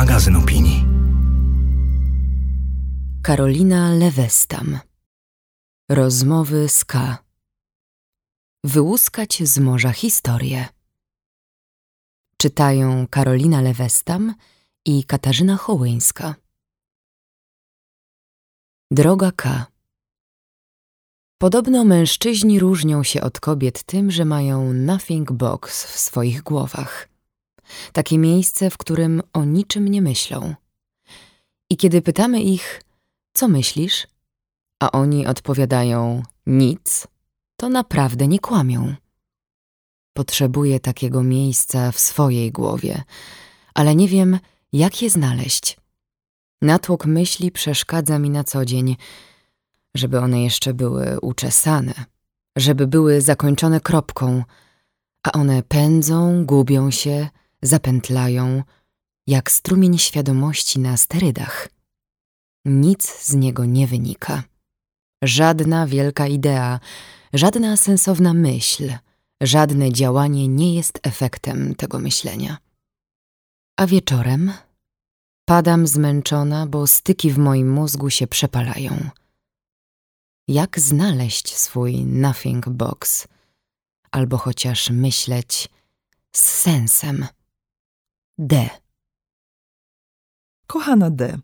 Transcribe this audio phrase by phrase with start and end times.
[0.00, 0.84] magazyn opinii.
[3.22, 4.78] Karolina Lewestam.
[5.88, 7.18] Rozmowy z K.
[8.64, 10.68] Wyłuskać z morza historię.
[12.36, 14.34] Czytają Karolina Lewestam
[14.84, 16.34] i Katarzyna Hołyńska.
[18.90, 19.66] Droga K.
[21.38, 27.09] Podobno mężczyźni różnią się od kobiet tym, że mają nothing box w swoich głowach.
[27.92, 30.54] Takie miejsce, w którym o niczym nie myślą.
[31.70, 32.82] I kiedy pytamy ich,
[33.32, 34.06] co myślisz?
[34.82, 37.06] A oni odpowiadają nic,
[37.56, 38.94] to naprawdę nie kłamią.
[40.12, 43.02] Potrzebuję takiego miejsca w swojej głowie,
[43.74, 44.38] ale nie wiem,
[44.72, 45.76] jak je znaleźć.
[46.62, 48.96] Natłok myśli przeszkadza mi na co dzień,
[49.94, 51.94] żeby one jeszcze były uczesane,
[52.56, 54.44] żeby były zakończone kropką,
[55.22, 57.28] a one pędzą, gubią się,
[57.62, 58.62] zapętlają,
[59.26, 61.68] jak strumień świadomości na sterydach.
[62.64, 64.42] Nic z niego nie wynika.
[65.22, 66.80] Żadna wielka idea,
[67.32, 68.92] żadna sensowna myśl,
[69.40, 72.58] żadne działanie nie jest efektem tego myślenia.
[73.76, 74.52] A wieczorem
[75.44, 79.10] padam zmęczona, bo styki w moim mózgu się przepalają.
[80.48, 83.28] Jak znaleźć swój nothing box,
[84.10, 85.68] albo chociaż myśleć
[86.32, 87.26] z sensem?
[88.42, 88.70] D.
[90.66, 91.38] Kochana D.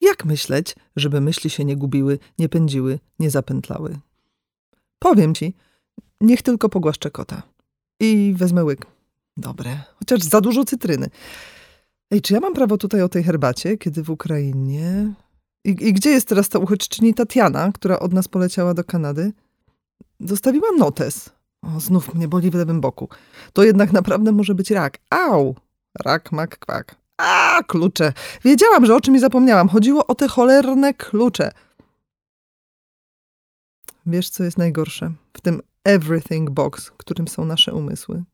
[0.00, 3.98] Jak myśleć, żeby myśli się nie gubiły, nie pędziły, nie zapętlały?
[4.98, 5.54] Powiem ci,
[6.20, 7.42] niech tylko pogłaszczę kota.
[8.00, 8.86] I wezmę łyk.
[9.36, 11.10] Dobre, chociaż za dużo cytryny.
[12.10, 15.14] Ej, czy ja mam prawo tutaj o tej herbacie, kiedy w Ukrainie...
[15.64, 19.32] I, i gdzie jest teraz ta uchodźczyni Tatiana, która od nas poleciała do Kanady?
[20.20, 21.30] Zostawiła notes.
[21.64, 23.08] O, znów mnie boli w lewym boku.
[23.52, 24.98] To jednak naprawdę może być rak.
[25.10, 25.54] Au!
[26.04, 26.96] Rak, mak, kwak.
[27.16, 28.12] A, klucze.
[28.44, 29.68] Wiedziałam, że o czym mi zapomniałam.
[29.68, 31.52] Chodziło o te cholerne klucze.
[34.06, 35.12] Wiesz, co jest najgorsze?
[35.32, 38.24] W tym everything box, którym są nasze umysły.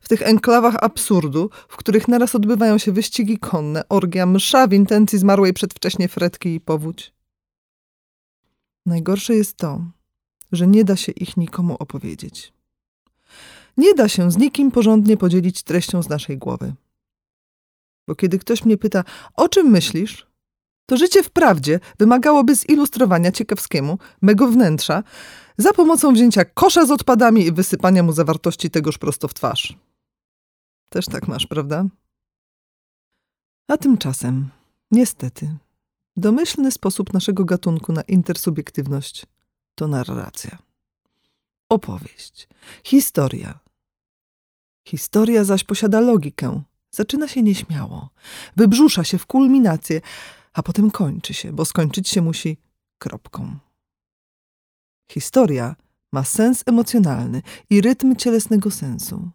[0.00, 5.18] W tych enklawach absurdu, w których naraz odbywają się wyścigi konne, orgia, msza w intencji
[5.18, 7.12] zmarłej przedwcześnie Fredki i powódź.
[8.86, 9.84] Najgorsze jest to,
[10.52, 12.52] że nie da się ich nikomu opowiedzieć.
[13.78, 16.74] Nie da się z nikim porządnie podzielić treścią z naszej głowy.
[18.08, 20.26] Bo kiedy ktoś mnie pyta, o czym myślisz,
[20.86, 25.02] to życie wprawdzie wymagałoby zilustrowania ciekawskiemu mego wnętrza
[25.58, 29.76] za pomocą wzięcia kosza z odpadami i wysypania mu zawartości tegoż prosto w twarz.
[30.88, 31.84] Też tak masz, prawda?
[33.68, 34.48] A tymczasem,
[34.90, 35.56] niestety,
[36.16, 39.26] domyślny sposób naszego gatunku na intersubiektywność
[39.74, 40.58] to narracja.
[41.68, 42.48] Opowieść,
[42.84, 43.67] historia.
[44.88, 48.10] Historia zaś posiada logikę, Zaczyna się nieśmiało,
[48.56, 50.00] wybrzusza się w kulminację,
[50.52, 52.56] a potem kończy się, bo skończyć się musi
[52.98, 53.56] kropką.
[55.10, 55.76] Historia
[56.12, 59.30] ma sens emocjonalny i rytm cielesnego sensu.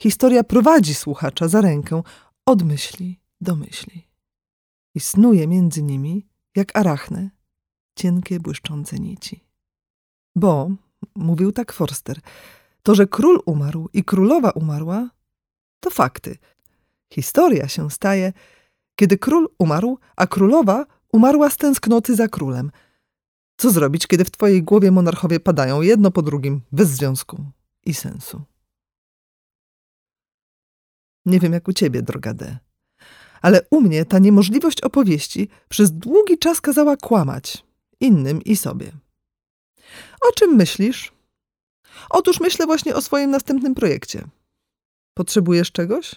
[0.00, 2.02] Historia prowadzi słuchacza za rękę
[2.46, 4.08] od myśli do myśli
[4.94, 6.26] i snuje między nimi,
[6.56, 7.30] jak arachne,
[7.96, 9.44] cienkie, błyszczące nici.
[10.36, 10.70] Bo,
[11.14, 12.20] mówił tak Forster,
[12.82, 15.10] to, że król umarł i królowa umarła,
[15.80, 16.36] to fakty.
[17.12, 18.32] Historia się staje,
[18.96, 22.70] kiedy król umarł, a królowa umarła z tęsknoty za królem.
[23.56, 27.44] Co zrobić, kiedy w twojej głowie monarchowie padają jedno po drugim, bez związku
[27.84, 28.42] i sensu?
[31.26, 32.58] Nie wiem jak u ciebie, droga D.
[33.42, 37.64] Ale u mnie ta niemożliwość opowieści przez długi czas kazała kłamać
[38.00, 38.92] innym i sobie.
[40.28, 41.12] O czym myślisz?
[42.10, 44.24] Otóż myślę właśnie o swoim następnym projekcie.
[45.14, 46.14] Potrzebujesz czegoś?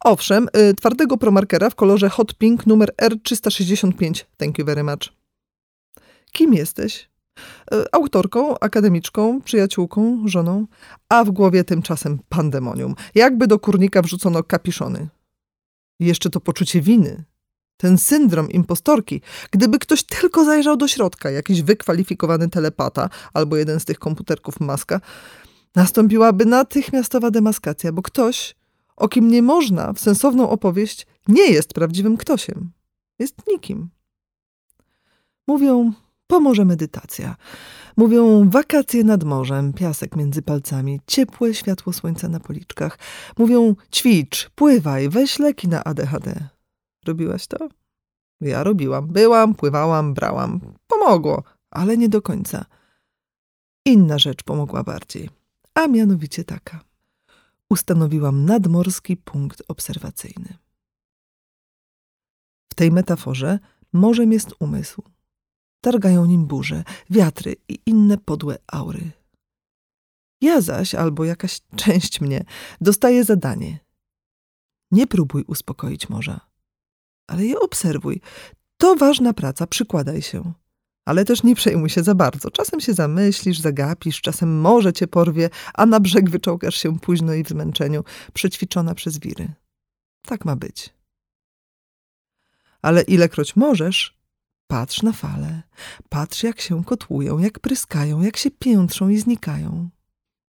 [0.00, 4.24] Owszem, y, twardego promarkera w kolorze Hot Pink numer R365.
[4.36, 5.12] Thank you very much.
[6.32, 7.08] Kim jesteś?
[7.74, 10.66] Y, autorką, akademiczką, przyjaciółką, żoną,
[11.08, 12.94] a w głowie tymczasem pandemonium.
[13.14, 15.08] Jakby do kurnika wrzucono kapiszony.
[16.00, 17.24] Jeszcze to poczucie winy.
[17.78, 19.20] Ten syndrom impostorki.
[19.50, 25.00] Gdyby ktoś tylko zajrzał do środka, jakiś wykwalifikowany telepata albo jeden z tych komputerków maska,
[25.74, 28.54] nastąpiłaby natychmiastowa demaskacja, bo ktoś,
[28.96, 32.70] o kim nie można w sensowną opowieść, nie jest prawdziwym ktośem.
[33.18, 33.88] Jest nikim.
[35.46, 35.92] Mówią,
[36.26, 37.36] pomoże medytacja.
[37.96, 42.98] Mówią, wakacje nad morzem, piasek między palcami, ciepłe światło słońca na policzkach.
[43.38, 46.48] Mówią, ćwicz, pływaj, weź leki na ADHD.
[47.08, 47.68] Robiłaś to?
[48.40, 49.06] Ja robiłam.
[49.06, 50.60] Byłam, pływałam, brałam.
[50.86, 52.64] Pomogło, ale nie do końca.
[53.86, 55.38] Inna rzecz pomogła bardziej
[55.78, 56.80] a mianowicie taka.
[57.70, 60.58] Ustanowiłam nadmorski punkt obserwacyjny.
[62.74, 63.58] tej metaforze
[63.92, 65.02] morzem jest umysł.
[65.80, 69.10] Targają nim burze, wiatry i inne podłe aury.
[70.40, 72.44] Ja zaś, albo jakaś część mnie,
[72.80, 73.78] dostaje zadanie.
[74.90, 76.40] Nie próbuj uspokoić morza,
[77.28, 78.20] ale je obserwuj.
[78.76, 80.52] To ważna praca, przykładaj się.
[81.04, 82.50] Ale też nie przejmuj się za bardzo.
[82.50, 87.44] Czasem się zamyślisz, zagapisz, czasem morze cię porwie, a na brzeg wyczołgasz się późno i
[87.44, 89.48] w zmęczeniu, przećwiczona przez wiry.
[90.26, 90.90] Tak ma być.
[92.82, 94.18] Ale ilekroć możesz,
[94.66, 95.62] patrz na fale,
[96.08, 99.88] patrz jak się kotłują, jak pryskają, jak się piętrzą i znikają.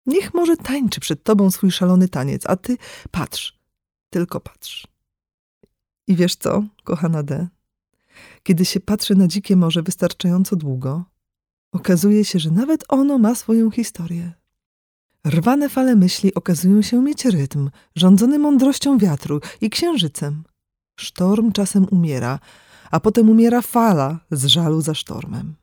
[0.06, 2.78] Niech może tańczy przed tobą swój szalony taniec, a ty
[3.12, 3.60] patrz,
[4.10, 4.88] tylko patrz.
[6.10, 7.48] I wiesz co, kochana D?
[8.44, 11.04] Kiedy się patrzy na dzikie morze wystarczająco długo,
[11.72, 14.34] okazuje się, że nawet ono ma swoją historię.
[15.26, 20.44] Rwane fale myśli okazują się mieć rytm, rządzony mądrością wiatru i księżycem.
[21.00, 22.40] Sztorm czasem umiera,
[22.92, 25.56] a potem umiera fala z żalu za sztormem.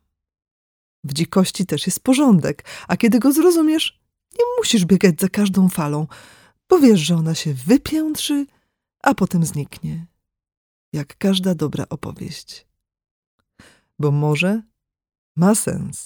[1.04, 4.00] W dzikości też jest porządek, a kiedy go zrozumiesz,
[4.38, 6.06] nie musisz biegać za każdą falą,
[6.68, 8.46] bo wiesz, że ona się wypiętrzy,
[9.02, 10.06] a potem zniknie.
[10.96, 12.66] Jak każda dobra opowieść.
[13.98, 14.62] Bo może
[15.36, 16.04] ma sens,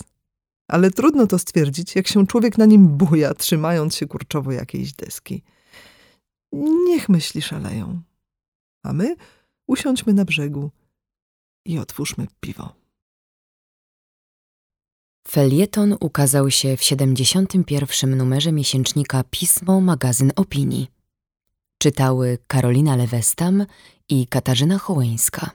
[0.69, 5.43] ale trudno to stwierdzić, jak się człowiek na nim buja, trzymając się kurczowo jakiejś deski.
[6.87, 8.03] Niech myśli szaleją,
[8.85, 9.17] a my
[9.67, 10.71] usiądźmy na brzegu
[11.67, 12.75] i otwórzmy piwo.
[15.29, 18.17] Felieton ukazał się w 71.
[18.17, 21.00] numerze miesięcznika Pismo Magazyn Opinii.
[21.83, 23.67] Czytały Karolina Lewestam
[24.09, 25.51] i Katarzyna Hołeńska.